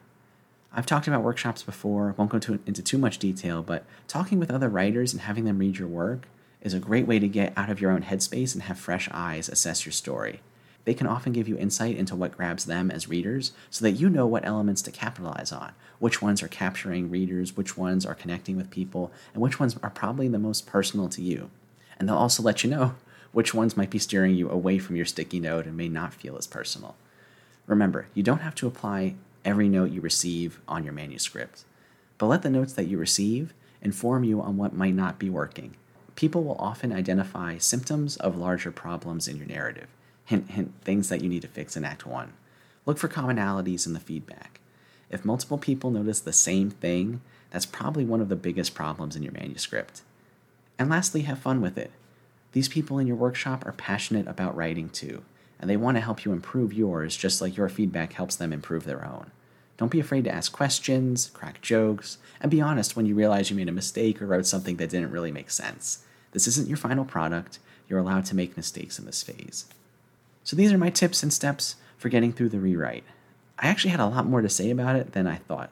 I've 0.72 0.86
talked 0.86 1.06
about 1.06 1.22
workshops 1.22 1.62
before. 1.62 2.14
Won't 2.16 2.30
go 2.30 2.38
to, 2.40 2.58
into 2.66 2.82
too 2.82 2.98
much 2.98 3.18
detail, 3.18 3.62
but 3.62 3.84
talking 4.08 4.40
with 4.40 4.50
other 4.50 4.68
writers 4.68 5.12
and 5.12 5.22
having 5.22 5.44
them 5.44 5.58
read 5.58 5.78
your 5.78 5.88
work 5.88 6.26
is 6.64 6.74
a 6.74 6.80
great 6.80 7.06
way 7.06 7.20
to 7.20 7.28
get 7.28 7.52
out 7.56 7.70
of 7.70 7.80
your 7.80 7.92
own 7.92 8.02
headspace 8.02 8.54
and 8.54 8.64
have 8.64 8.78
fresh 8.78 9.08
eyes 9.12 9.48
assess 9.48 9.86
your 9.86 9.92
story. 9.92 10.40
They 10.84 10.94
can 10.94 11.06
often 11.06 11.32
give 11.32 11.46
you 11.46 11.56
insight 11.56 11.96
into 11.96 12.16
what 12.16 12.36
grabs 12.36 12.64
them 12.64 12.90
as 12.90 13.08
readers 13.08 13.52
so 13.70 13.84
that 13.84 13.92
you 13.92 14.10
know 14.10 14.26
what 14.26 14.44
elements 14.44 14.82
to 14.82 14.90
capitalize 14.90 15.52
on, 15.52 15.74
which 16.00 16.20
ones 16.20 16.42
are 16.42 16.48
capturing 16.48 17.08
readers, 17.08 17.56
which 17.56 17.76
ones 17.76 18.04
are 18.04 18.14
connecting 18.14 18.56
with 18.56 18.70
people, 18.70 19.12
and 19.32 19.40
which 19.40 19.60
ones 19.60 19.76
are 19.82 19.90
probably 19.90 20.26
the 20.26 20.38
most 20.40 20.66
personal 20.66 21.08
to 21.10 21.22
you 21.22 21.50
and 21.98 22.08
they'll 22.08 22.16
also 22.16 22.42
let 22.42 22.64
you 22.64 22.70
know 22.70 22.94
which 23.32 23.54
ones 23.54 23.76
might 23.76 23.90
be 23.90 23.98
steering 23.98 24.34
you 24.34 24.48
away 24.48 24.78
from 24.78 24.96
your 24.96 25.06
sticky 25.06 25.40
note 25.40 25.66
and 25.66 25.76
may 25.76 25.88
not 25.88 26.14
feel 26.14 26.36
as 26.36 26.46
personal. 26.46 26.94
Remember, 27.66 28.06
you 28.14 28.22
don't 28.22 28.42
have 28.42 28.54
to 28.56 28.66
apply 28.66 29.14
every 29.44 29.68
note 29.68 29.90
you 29.90 30.00
receive 30.00 30.60
on 30.68 30.84
your 30.84 30.92
manuscript, 30.92 31.64
but 32.18 32.26
let 32.26 32.42
the 32.42 32.50
notes 32.50 32.74
that 32.74 32.86
you 32.86 32.96
receive 32.96 33.52
inform 33.82 34.22
you 34.22 34.40
on 34.40 34.56
what 34.56 34.72
might 34.72 34.94
not 34.94 35.18
be 35.18 35.28
working. 35.28 35.74
People 36.16 36.44
will 36.44 36.56
often 36.58 36.92
identify 36.92 37.58
symptoms 37.58 38.16
of 38.16 38.36
larger 38.36 38.70
problems 38.70 39.26
in 39.26 39.36
your 39.36 39.46
narrative, 39.46 39.88
hint, 40.24 40.50
hint, 40.50 40.72
things 40.82 41.08
that 41.08 41.20
you 41.20 41.28
need 41.28 41.42
to 41.42 41.48
fix 41.48 41.76
in 41.76 41.84
Act 41.84 42.06
1. 42.06 42.32
Look 42.86 42.98
for 42.98 43.08
commonalities 43.08 43.86
in 43.86 43.94
the 43.94 44.00
feedback. 44.00 44.60
If 45.10 45.24
multiple 45.24 45.58
people 45.58 45.90
notice 45.90 46.20
the 46.20 46.32
same 46.32 46.70
thing, 46.70 47.20
that's 47.50 47.66
probably 47.66 48.04
one 48.04 48.20
of 48.20 48.28
the 48.28 48.36
biggest 48.36 48.74
problems 48.74 49.16
in 49.16 49.22
your 49.22 49.32
manuscript. 49.32 50.02
And 50.78 50.90
lastly, 50.90 51.22
have 51.22 51.38
fun 51.38 51.60
with 51.60 51.78
it. 51.78 51.90
These 52.52 52.68
people 52.68 52.98
in 52.98 53.06
your 53.06 53.16
workshop 53.16 53.66
are 53.66 53.72
passionate 53.72 54.28
about 54.28 54.56
writing 54.56 54.88
too, 54.88 55.22
and 55.58 55.68
they 55.68 55.76
want 55.76 55.96
to 55.96 56.00
help 56.00 56.24
you 56.24 56.32
improve 56.32 56.72
yours 56.72 57.16
just 57.16 57.40
like 57.40 57.56
your 57.56 57.68
feedback 57.68 58.12
helps 58.12 58.36
them 58.36 58.52
improve 58.52 58.84
their 58.84 59.04
own. 59.04 59.30
Don't 59.76 59.90
be 59.90 60.00
afraid 60.00 60.24
to 60.24 60.34
ask 60.34 60.52
questions, 60.52 61.30
crack 61.34 61.60
jokes, 61.60 62.18
and 62.40 62.50
be 62.50 62.60
honest 62.60 62.96
when 62.96 63.06
you 63.06 63.14
realize 63.14 63.50
you 63.50 63.56
made 63.56 63.68
a 63.68 63.72
mistake 63.72 64.22
or 64.22 64.26
wrote 64.26 64.46
something 64.46 64.76
that 64.76 64.90
didn't 64.90 65.10
really 65.10 65.32
make 65.32 65.50
sense. 65.50 66.04
This 66.32 66.46
isn't 66.46 66.68
your 66.68 66.76
final 66.76 67.04
product. 67.04 67.58
You're 67.88 67.98
allowed 67.98 68.24
to 68.26 68.36
make 68.36 68.56
mistakes 68.56 68.98
in 68.98 69.04
this 69.04 69.22
phase. 69.22 69.66
So, 70.42 70.56
these 70.56 70.72
are 70.72 70.78
my 70.78 70.90
tips 70.90 71.22
and 71.22 71.32
steps 71.32 71.76
for 71.96 72.08
getting 72.08 72.32
through 72.32 72.50
the 72.50 72.60
rewrite. 72.60 73.04
I 73.58 73.68
actually 73.68 73.90
had 73.90 74.00
a 74.00 74.06
lot 74.06 74.26
more 74.26 74.42
to 74.42 74.48
say 74.48 74.70
about 74.70 74.96
it 74.96 75.12
than 75.12 75.26
I 75.26 75.36
thought. 75.36 75.70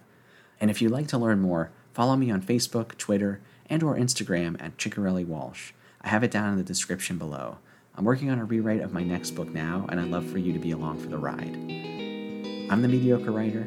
And 0.60 0.70
if 0.70 0.80
you'd 0.80 0.92
like 0.92 1.08
to 1.08 1.18
learn 1.18 1.40
more, 1.40 1.70
follow 1.92 2.16
me 2.16 2.30
on 2.30 2.42
Facebook, 2.42 2.96
Twitter, 2.96 3.40
and 3.68 3.82
or 3.82 3.96
Instagram 3.96 4.60
at 4.62 4.78
Ciccarelli 4.78 5.26
Walsh. 5.26 5.72
I 6.00 6.08
have 6.08 6.24
it 6.24 6.30
down 6.30 6.52
in 6.52 6.58
the 6.58 6.64
description 6.64 7.18
below. 7.18 7.58
I'm 7.94 8.04
working 8.04 8.30
on 8.30 8.38
a 8.38 8.44
rewrite 8.44 8.80
of 8.80 8.92
my 8.92 9.02
next 9.02 9.32
book 9.32 9.50
now, 9.50 9.86
and 9.90 10.00
I'd 10.00 10.08
love 10.08 10.26
for 10.26 10.38
you 10.38 10.52
to 10.52 10.58
be 10.58 10.70
along 10.70 11.00
for 11.00 11.08
the 11.08 11.18
ride. 11.18 11.54
I'm 12.70 12.80
the 12.80 12.88
Mediocre 12.88 13.30
Writer, 13.30 13.66